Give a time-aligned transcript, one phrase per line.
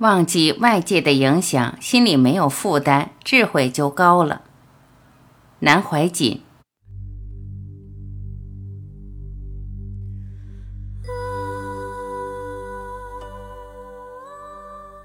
[0.00, 4.40] 忘记外界的影响，心里没有负担，智慧就高了。
[5.58, 6.40] 南怀瑾。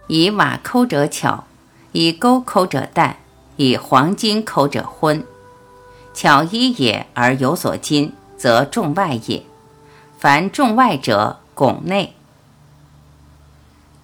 [0.08, 1.44] 以瓦抠者巧，
[1.92, 3.18] 以钩抠者淡，
[3.58, 5.26] 以黄金抠者昏。
[6.14, 9.44] 巧一也而有所金，则重外也。
[10.18, 12.14] 凡重外者，拱内。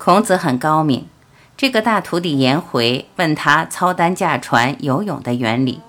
[0.04, 1.06] 孔子很高明，
[1.56, 5.80] 这个大徒弟颜回问他操担驾船、游泳的原理，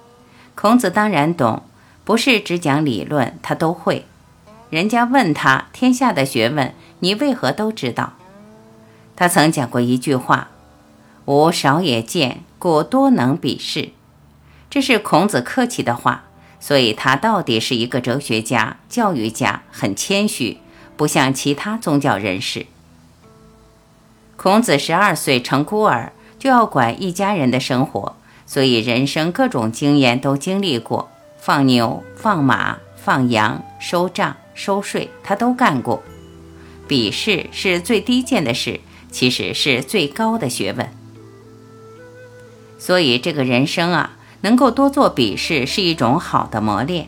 [0.55, 1.62] 孔子当然懂，
[2.05, 4.05] 不是只讲理论，他都会。
[4.69, 8.12] 人家问他天下的学问，你为何都知道？
[9.16, 10.50] 他曾讲过一句话
[11.24, 13.92] ：“吾少也见，故多能比试。”
[14.69, 16.24] 这是孔子客气的话，
[16.60, 20.58] 所以他到底是一个哲学家、教育家，很谦虚，
[20.98, 22.66] 不像其他宗教人士。
[24.42, 31.08] 孔子十二岁成孤儿，就要管一家人的生活，所以人生各种经验都经历过，
[31.39, 36.03] 放牛、放马、放羊、收账、收税，他都干过。
[36.89, 38.81] 比试是最低贱的事，
[39.12, 40.92] 其实是最高的学问。
[42.81, 47.06] 所以这个人生啊，能够多做比试是一种好的磨练。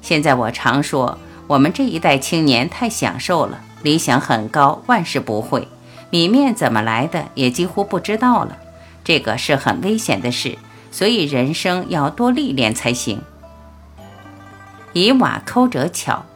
[0.00, 5.66] 现在我常说，我们这一代青年太享受了，理想很高，万事不会。
[6.12, 8.58] 米面怎么来的也几乎不知道了，
[9.02, 10.58] 这个是很危险的事，
[10.90, 13.22] 所以人生要多历练才行。
[14.92, 16.26] 以瓦抠者巧，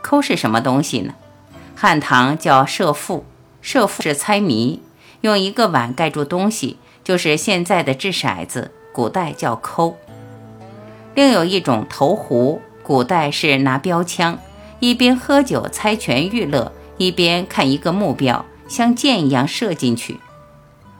[0.00, 1.12] 抠是什么东西呢？
[1.74, 3.26] 汉唐叫设腹，
[3.60, 4.80] 设腹是猜谜，
[5.20, 9.98] 用一个碗盖住东西，就是现在的掷骰子，古代叫抠。
[11.14, 14.38] 另有一种投壶，古代是拿标枪，
[14.80, 18.42] 一边喝酒猜拳娱乐，一边看一个目标。
[18.68, 20.20] 像箭一样射进去。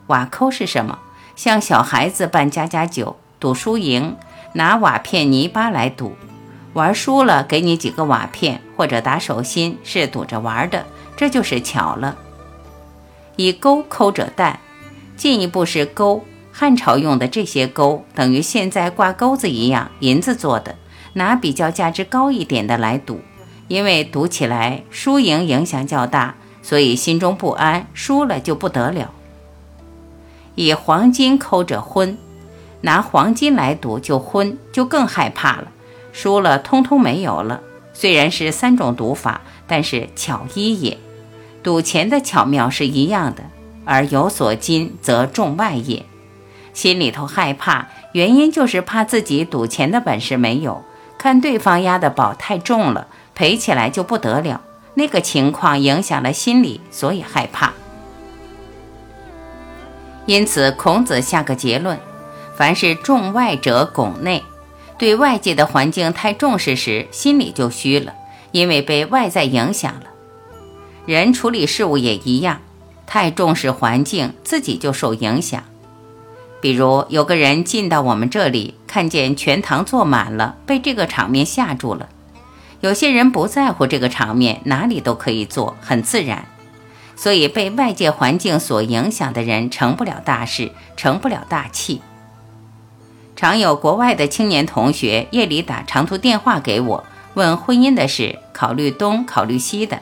[0.08, 0.98] 瓦抠是什么？
[1.34, 4.16] 像小孩子办家家酒，赌输赢，
[4.54, 6.16] 拿瓦片泥巴来赌，
[6.72, 12.16] 玩输了给你几个瓦片或者打手心，是赌着玩的，这就是巧了。
[13.36, 14.60] 以钩抠者淡，
[15.16, 16.24] 进一步是钩。
[16.52, 20.76] 汉朝用的这些钩，等于现在挂钩子一样，银子做的，
[21.12, 23.20] 拿比较价值高一点的来赌，
[23.68, 26.36] 因为赌起来输赢影响较大。
[26.66, 29.12] 所以心中不安，输了就不得了。
[30.56, 32.18] 以黄金抠着昏，
[32.80, 35.68] 拿黄金来赌就昏，就更害怕了。
[36.12, 37.60] 输了通通没有了。
[37.94, 40.98] 虽然是三种赌法，但是巧一也。
[41.62, 43.44] 赌钱的巧妙是一样的，
[43.84, 46.04] 而有所金则重外也。
[46.74, 50.82] 心里头害怕，原因就是怕自己赌钱的本事没有，
[51.16, 53.06] 看对方押的宝太重了，
[53.36, 54.62] 赔起来就不得了。
[54.98, 57.74] 那个情况影响了心理，所以害怕。
[60.24, 62.00] 因此，孔子下个结论：
[62.56, 64.42] 凡是重外者拱内，
[64.96, 68.14] 对外界的环境太重视时，心里就虚了，
[68.52, 70.06] 因为被外在影响了。
[71.04, 72.62] 人处理事物也一样，
[73.06, 75.62] 太重视环境，自己就受影响。
[76.62, 82.08] 比如有个人进到我们这里，看见全堂坐满了，被这个场面吓住了。
[82.80, 86.46] 有些人不在乎这个场面，哪里都可以做，很自然。
[87.16, 92.02] 所以被外界环境所影响的人，成不了大事，成不了大器。
[93.34, 97.04] 常有国外的青年同学夜里打长途电话给我，
[97.34, 100.00] 问婚姻的事，考虑东，考虑西的。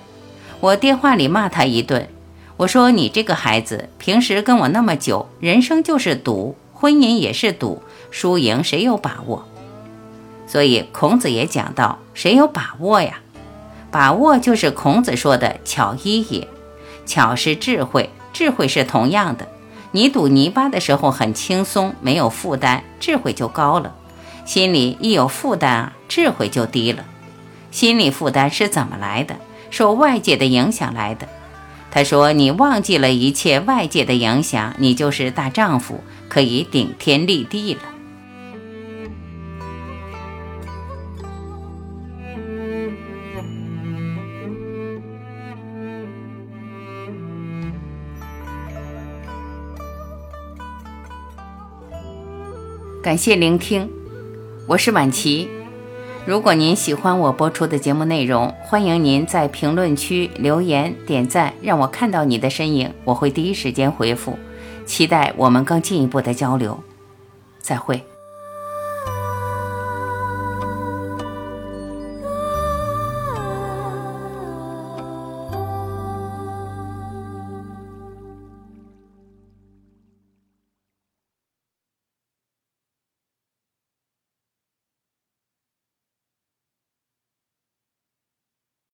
[0.60, 2.08] 我电话里骂他一顿，
[2.56, 9.46] 我说：“你这个孩子，平时跟我那么久，人生就是赌，婚姻也是赌，输赢谁有把握？”
[10.46, 13.20] 所以孔子也讲到：“谁有把握呀？
[13.90, 16.48] 把握就是孔子说的巧一也。
[17.06, 19.48] 巧是智慧，智慧是同样的。
[19.92, 23.92] 你堵泥巴的时候很轻松，没有负担，智慧就高了；
[24.44, 27.04] 心里一有负担啊，智慧就低了。
[27.70, 29.36] 心理负担是怎么来的？
[29.70, 31.28] 受外界的影响来的。
[31.90, 37.80] 他说：你忘记了一切外界的影响，你就是大丈夫，可以顶天立地了。”
[53.04, 53.90] 感谢聆听，
[54.66, 55.46] 我是婉琪。
[56.24, 64.38] 如果您喜欢我播出的节目内容，欢迎您在评论区留言点赞，让我看到你的身影，我会第一时间回复。
[64.86, 66.82] 期待我们更进一步的交流。
[67.60, 68.02] 再会。